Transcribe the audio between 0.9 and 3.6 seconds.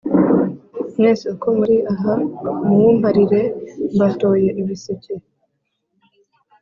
mwese uko muri aha muwumparire: